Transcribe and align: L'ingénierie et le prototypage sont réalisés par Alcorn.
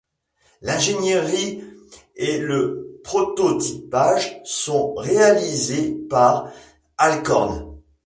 L'ingénierie 0.63 1.63
et 2.15 2.39
le 2.39 2.99
prototypage 3.03 4.41
sont 4.43 4.95
réalisés 4.95 5.91
par 6.09 6.49
Alcorn. 6.97 7.77